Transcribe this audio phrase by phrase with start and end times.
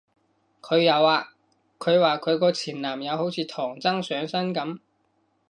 [0.63, 1.27] 佢有啊，
[1.77, 4.79] 佢話佢個前男友好似唐僧上身噉